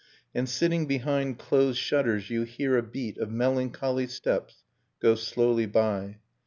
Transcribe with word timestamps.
And 0.33 0.49
sitting 0.49 0.87
behind 0.87 1.37
closed 1.37 1.77
shutters 1.77 2.31
you 2.31 2.41
hear 2.41 2.75
a 2.75 2.81
beat 2.81 3.19
Of 3.19 3.29
melancholy 3.29 4.07
steps 4.07 4.63
go 4.99 5.13
slowly 5.13 5.67
by. 5.67 6.17